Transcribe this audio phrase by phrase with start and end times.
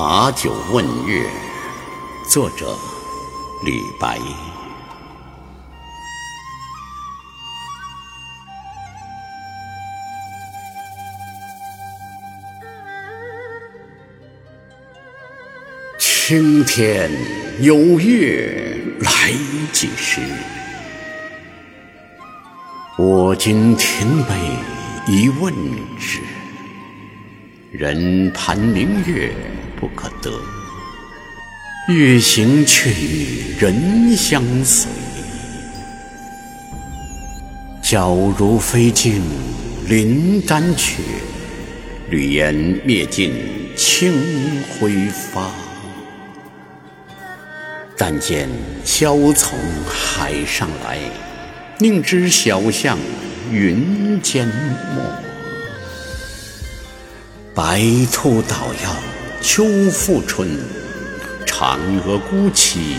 [0.00, 1.28] 把酒问月，
[2.28, 2.78] 作者
[3.64, 4.16] 李白。
[15.98, 17.10] 青天
[17.60, 19.32] 有月来
[19.72, 20.20] 几时？
[22.96, 24.32] 我今停杯
[25.08, 25.52] 一问
[25.98, 26.20] 之。
[27.72, 29.34] 人盼明月
[29.80, 30.32] 不可得，
[31.88, 34.90] 月行却与人相随。
[37.82, 39.22] 皎如飞镜
[39.86, 40.96] 临丹阙，
[42.10, 42.54] 绿烟
[42.84, 43.32] 灭尽
[43.76, 44.12] 清
[44.64, 45.50] 辉发。
[47.96, 48.48] 但见
[48.84, 50.98] 小从海上来，
[51.78, 52.98] 宁知晓向
[53.50, 55.02] 云间没。
[57.54, 57.80] 白
[58.12, 58.96] 兔捣药
[59.40, 60.48] 秋复春，
[61.46, 62.96] 嫦娥孤栖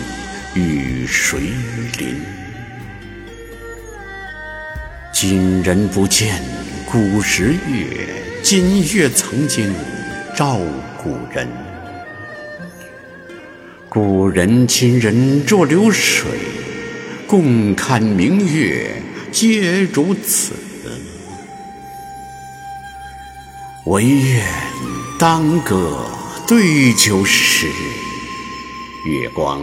[0.53, 1.39] 与谁
[1.97, 2.21] 邻？
[5.11, 6.41] 今人不见
[6.89, 9.73] 古时月，今月曾经
[10.35, 10.57] 照
[11.03, 11.47] 古人。
[13.89, 16.31] 古人今人若流水，
[17.27, 20.53] 共看明月皆如此。
[23.85, 24.45] 唯愿
[25.17, 26.05] 当歌
[26.49, 27.71] 对酒时，
[29.05, 29.61] 月光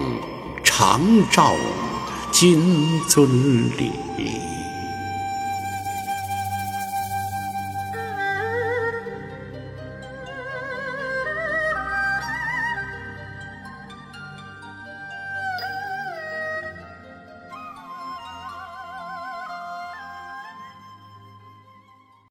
[0.62, 1.56] 常照
[2.30, 3.26] 金樽
[3.76, 3.90] 里。